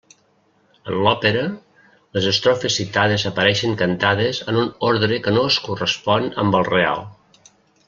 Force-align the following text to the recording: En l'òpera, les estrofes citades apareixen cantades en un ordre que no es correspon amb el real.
En 0.91 0.95
l'òpera, 1.07 1.43
les 2.17 2.29
estrofes 2.31 2.77
citades 2.79 3.27
apareixen 3.31 3.77
cantades 3.83 4.41
en 4.53 4.59
un 4.63 4.73
ordre 4.89 5.21
que 5.27 5.35
no 5.37 5.45
es 5.53 5.59
correspon 5.69 6.27
amb 6.47 6.59
el 6.63 6.67
real. 6.73 7.07